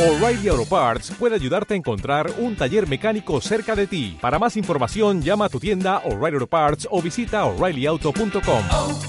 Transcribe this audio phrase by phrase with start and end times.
[0.00, 4.16] O'Reilly Auto Parts puede ayudarte a encontrar un taller mecánico cerca de ti.
[4.18, 8.64] Para más información, llama a tu tienda O'Reilly Auto Parts o visita oreillyauto.com.
[8.70, 9.00] oh,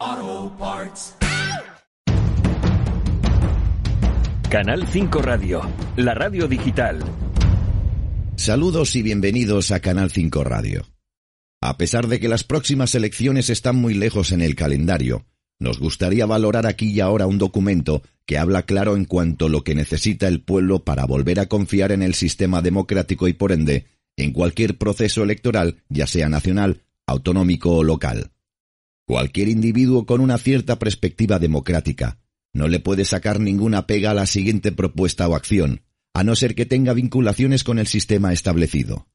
[0.00, 1.14] oh, Parts.
[4.48, 5.60] Canal 5 Radio,
[5.96, 7.04] la radio digital.
[8.36, 10.86] Saludos y bienvenidos a Canal 5 Radio.
[11.60, 15.26] A pesar de que las próximas elecciones están muy lejos en el calendario,
[15.60, 19.62] nos gustaría valorar aquí y ahora un documento que habla claro en cuanto a lo
[19.62, 23.86] que necesita el pueblo para volver a confiar en el sistema democrático y por ende
[24.16, 28.32] en cualquier proceso electoral, ya sea nacional, autonómico o local.
[29.06, 32.18] Cualquier individuo con una cierta perspectiva democrática
[32.52, 35.82] no le puede sacar ninguna pega a la siguiente propuesta o acción,
[36.14, 39.08] a no ser que tenga vinculaciones con el sistema establecido.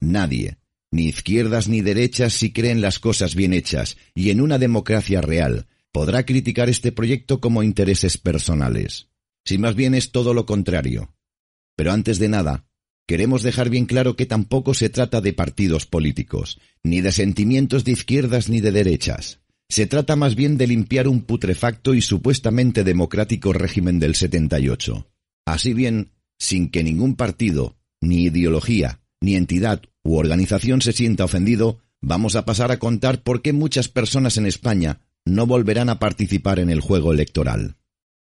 [0.00, 0.58] Nadie,
[0.90, 5.66] ni izquierdas ni derechas si creen las cosas bien hechas y en una democracia real,
[5.92, 9.08] podrá criticar este proyecto como intereses personales.
[9.44, 11.14] Si más bien es todo lo contrario.
[11.76, 12.66] Pero antes de nada,
[13.06, 17.92] queremos dejar bien claro que tampoco se trata de partidos políticos, ni de sentimientos de
[17.92, 19.40] izquierdas ni de derechas.
[19.68, 25.08] Se trata más bien de limpiar un putrefacto y supuestamente democrático régimen del 78.
[25.46, 31.78] Así bien, sin que ningún partido, ni ideología, ni entidad u organización se sienta ofendido,
[32.00, 36.58] vamos a pasar a contar por qué muchas personas en España no volverán a participar
[36.58, 37.76] en el juego electoral.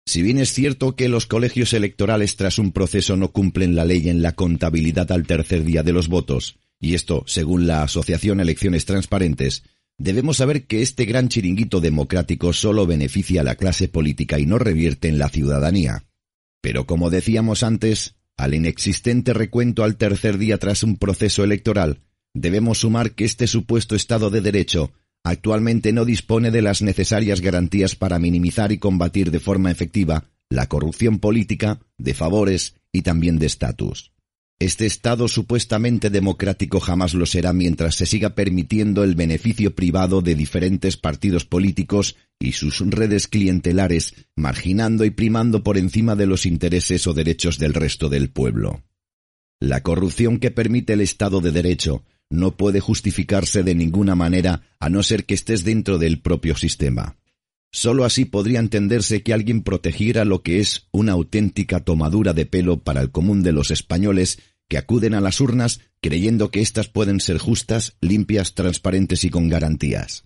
[0.05, 4.09] Si bien es cierto que los colegios electorales tras un proceso no cumplen la ley
[4.09, 8.85] en la contabilidad al tercer día de los votos, y esto según la Asociación Elecciones
[8.85, 9.63] Transparentes,
[9.97, 14.57] debemos saber que este gran chiringuito democrático solo beneficia a la clase política y no
[14.57, 16.05] revierte en la ciudadanía.
[16.61, 22.01] Pero como decíamos antes, al inexistente recuento al tercer día tras un proceso electoral,
[22.33, 24.91] debemos sumar que este supuesto Estado de Derecho
[25.23, 30.67] actualmente no dispone de las necesarias garantías para minimizar y combatir de forma efectiva la
[30.67, 34.11] corrupción política, de favores y también de estatus.
[34.61, 40.35] Este Estado supuestamente democrático jamás lo será mientras se siga permitiendo el beneficio privado de
[40.35, 47.07] diferentes partidos políticos y sus redes clientelares, marginando y primando por encima de los intereses
[47.07, 48.83] o derechos del resto del pueblo.
[49.59, 54.89] La corrupción que permite el Estado de Derecho no puede justificarse de ninguna manera a
[54.89, 57.17] no ser que estés dentro del propio sistema.
[57.71, 62.79] Solo así podría entenderse que alguien protegiera lo que es una auténtica tomadura de pelo
[62.79, 67.19] para el común de los españoles que acuden a las urnas creyendo que éstas pueden
[67.19, 70.25] ser justas, limpias, transparentes y con garantías.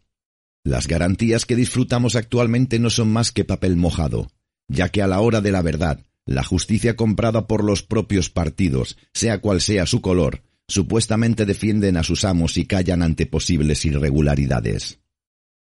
[0.63, 4.31] Las garantías que disfrutamos actualmente no son más que papel mojado,
[4.67, 8.97] ya que a la hora de la verdad, la justicia comprada por los propios partidos,
[9.13, 14.99] sea cual sea su color, supuestamente defienden a sus amos y callan ante posibles irregularidades.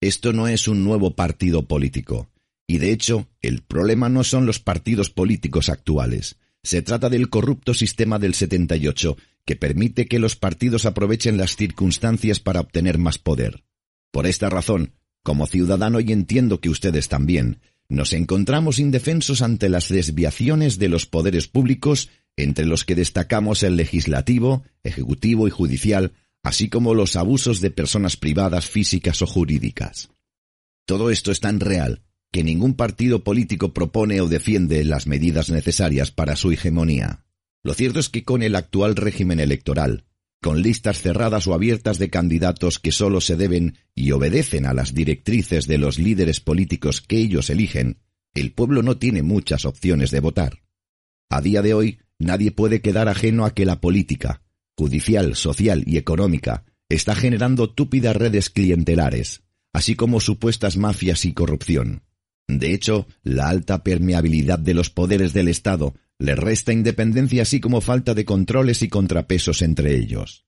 [0.01, 2.31] Esto no es un nuevo partido político,
[2.67, 7.75] y de hecho, el problema no son los partidos políticos actuales, se trata del corrupto
[7.75, 13.65] sistema del 78, que permite que los partidos aprovechen las circunstancias para obtener más poder.
[14.11, 19.89] Por esta razón, como ciudadano y entiendo que ustedes también, nos encontramos indefensos ante las
[19.89, 22.09] desviaciones de los poderes públicos
[22.43, 26.13] entre los que destacamos el legislativo, ejecutivo y judicial,
[26.43, 30.11] así como los abusos de personas privadas físicas o jurídicas.
[30.87, 32.03] Todo esto es tan real
[32.33, 37.25] que ningún partido político propone o defiende las medidas necesarias para su hegemonía.
[37.63, 40.05] Lo cierto es que con el actual régimen electoral,
[40.41, 44.95] con listas cerradas o abiertas de candidatos que solo se deben y obedecen a las
[44.95, 47.99] directrices de los líderes políticos que ellos eligen,
[48.33, 50.63] el pueblo no tiene muchas opciones de votar.
[51.29, 54.43] A día de hoy, nadie puede quedar ajeno a que la política,
[54.77, 59.43] judicial, social y económica, está generando túpidas redes clientelares,
[59.73, 62.05] así como supuestas mafias y corrupción.
[62.47, 67.81] De hecho, la alta permeabilidad de los poderes del Estado le resta independencia así como
[67.81, 70.45] falta de controles y contrapesos entre ellos.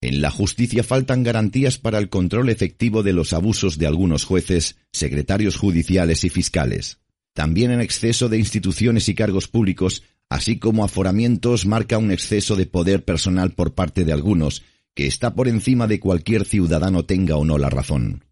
[0.00, 4.76] En la justicia faltan garantías para el control efectivo de los abusos de algunos jueces,
[4.92, 7.00] secretarios judiciales y fiscales.
[7.34, 12.66] También en exceso de instituciones y cargos públicos, así como aforamientos, marca un exceso de
[12.66, 14.62] poder personal por parte de algunos,
[14.94, 18.24] que está por encima de cualquier ciudadano tenga o no la razón.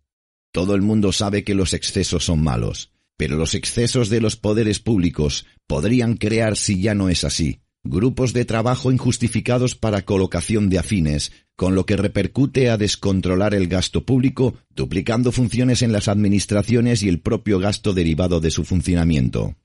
[0.52, 4.80] Todo el mundo sabe que los excesos son malos, pero los excesos de los poderes
[4.80, 10.78] públicos podrían crear, si ya no es así, grupos de trabajo injustificados para colocación de
[10.78, 17.02] afines, con lo que repercute a descontrolar el gasto público, duplicando funciones en las administraciones
[17.02, 19.56] y el propio gasto derivado de su funcionamiento.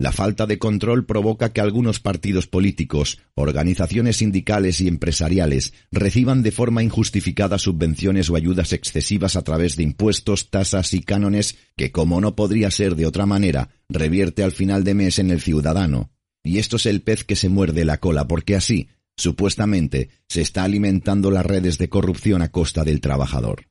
[0.00, 6.52] La falta de control provoca que algunos partidos políticos, organizaciones sindicales y empresariales reciban de
[6.52, 12.22] forma injustificada subvenciones o ayudas excesivas a través de impuestos, tasas y cánones que, como
[12.22, 16.10] no podría ser de otra manera, revierte al final de mes en el ciudadano.
[16.42, 18.88] Y esto es el pez que se muerde la cola, porque así,
[19.18, 23.66] supuestamente, se está alimentando las redes de corrupción a costa del trabajador.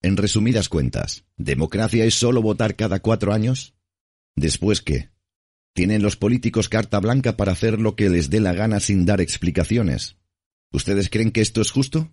[0.00, 3.74] En resumidas cuentas, ¿democracia es solo votar cada cuatro años?
[4.36, 5.14] Después qué?
[5.76, 9.20] ¿Tienen los políticos carta blanca para hacer lo que les dé la gana sin dar
[9.20, 10.16] explicaciones?
[10.72, 12.10] ¿Ustedes creen que esto es justo?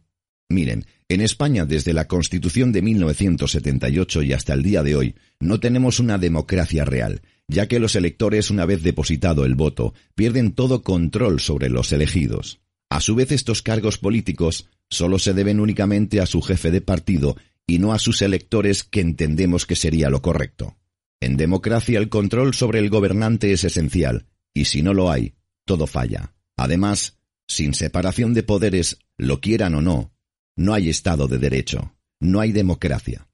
[0.50, 5.62] Miren, en España desde la Constitución de 1978 y hasta el día de hoy no
[5.62, 10.82] tenemos una democracia real, ya que los electores, una vez depositado el voto, pierden todo
[10.82, 12.60] control sobre los elegidos.
[12.90, 17.38] A su vez, estos cargos políticos solo se deben únicamente a su jefe de partido
[17.66, 20.76] y no a sus electores que entendemos que sería lo correcto.
[21.24, 25.88] En democracia el control sobre el gobernante es esencial, y si no lo hay, todo
[25.88, 26.34] falla.
[26.58, 27.18] Además,
[27.48, 30.14] sin separación de poderes, lo quieran o no,
[30.58, 33.30] no hay Estado de Derecho, no hay democracia.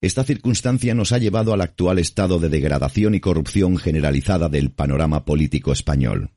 [0.00, 5.26] Esta circunstancia nos ha llevado al actual estado de degradación y corrupción generalizada del panorama
[5.26, 6.30] político español.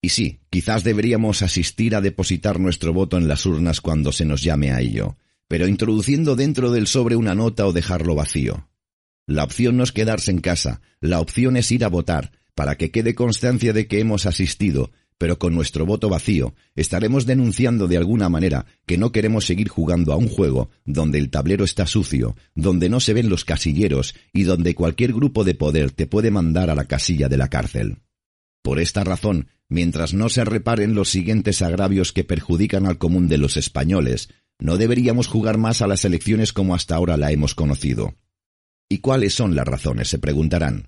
[0.00, 4.42] Y sí, quizás deberíamos asistir a depositar nuestro voto en las urnas cuando se nos
[4.42, 8.70] llame a ello, pero introduciendo dentro del sobre una nota o dejarlo vacío.
[9.26, 12.90] La opción no es quedarse en casa, la opción es ir a votar, para que
[12.90, 18.28] quede constancia de que hemos asistido, pero con nuestro voto vacío estaremos denunciando de alguna
[18.28, 22.88] manera que no queremos seguir jugando a un juego donde el tablero está sucio, donde
[22.88, 26.74] no se ven los casilleros y donde cualquier grupo de poder te puede mandar a
[26.74, 27.98] la casilla de la cárcel.
[28.62, 33.38] Por esta razón, mientras no se reparen los siguientes agravios que perjudican al común de
[33.38, 34.28] los españoles,
[34.58, 38.14] no deberíamos jugar más a las elecciones como hasta ahora la hemos conocido.
[38.94, 40.06] ¿Y cuáles son las razones?
[40.06, 40.86] se preguntarán.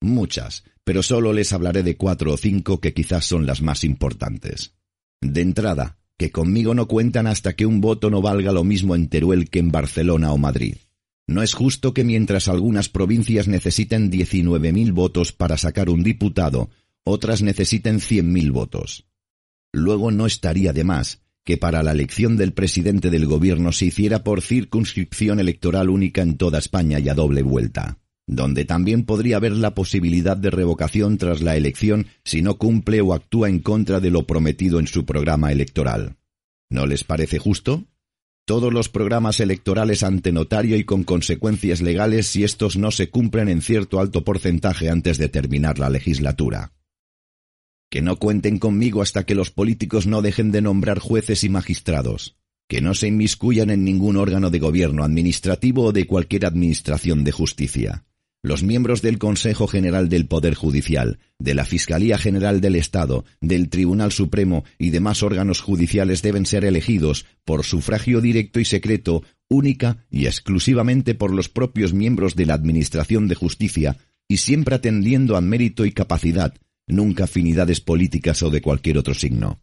[0.00, 4.74] Muchas, pero solo les hablaré de cuatro o cinco que quizás son las más importantes.
[5.20, 9.08] De entrada, que conmigo no cuentan hasta que un voto no valga lo mismo en
[9.08, 10.78] Teruel que en Barcelona o Madrid.
[11.28, 16.70] No es justo que mientras algunas provincias necesiten 19.000 votos para sacar un diputado,
[17.04, 19.06] otras necesiten 100.000 votos.
[19.72, 24.24] Luego no estaría de más que para la elección del presidente del gobierno se hiciera
[24.24, 29.52] por circunscripción electoral única en toda España y a doble vuelta, donde también podría haber
[29.52, 34.10] la posibilidad de revocación tras la elección si no cumple o actúa en contra de
[34.10, 36.16] lo prometido en su programa electoral.
[36.70, 37.84] ¿No les parece justo?
[38.46, 43.48] Todos los programas electorales ante notario y con consecuencias legales si estos no se cumplen
[43.48, 46.72] en cierto alto porcentaje antes de terminar la legislatura
[47.90, 52.36] que no cuenten conmigo hasta que los políticos no dejen de nombrar jueces y magistrados,
[52.68, 57.32] que no se inmiscuyan en ningún órgano de gobierno administrativo o de cualquier administración de
[57.32, 58.04] justicia.
[58.42, 63.70] Los miembros del Consejo General del Poder Judicial, de la Fiscalía General del Estado, del
[63.70, 70.04] Tribunal Supremo y demás órganos judiciales deben ser elegidos por sufragio directo y secreto, única
[70.10, 73.96] y exclusivamente por los propios miembros de la Administración de Justicia,
[74.28, 76.54] y siempre atendiendo a mérito y capacidad,
[76.86, 79.60] nunca afinidades políticas o de cualquier otro signo.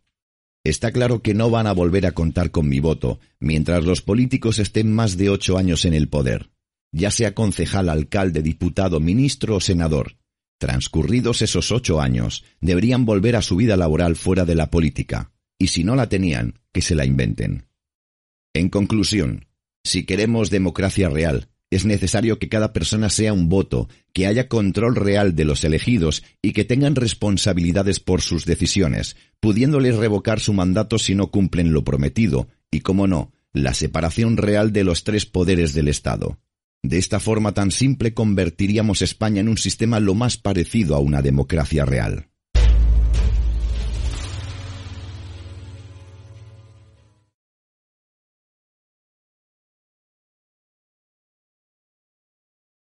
[0.63, 4.59] Está claro que no van a volver a contar con mi voto mientras los políticos
[4.59, 6.51] estén más de ocho años en el poder,
[6.91, 10.17] ya sea concejal, alcalde, diputado, ministro o senador.
[10.59, 15.67] Transcurridos esos ocho años, deberían volver a su vida laboral fuera de la política, y
[15.67, 17.65] si no la tenían, que se la inventen.
[18.53, 19.47] En conclusión,
[19.83, 24.95] si queremos democracia real, es necesario que cada persona sea un voto, que haya control
[24.95, 30.99] real de los elegidos y que tengan responsabilidades por sus decisiones, pudiéndoles revocar su mandato
[30.99, 35.73] si no cumplen lo prometido, y, como no, la separación real de los tres poderes
[35.73, 36.39] del Estado.
[36.83, 41.21] De esta forma tan simple convertiríamos España en un sistema lo más parecido a una
[41.21, 42.30] democracia real.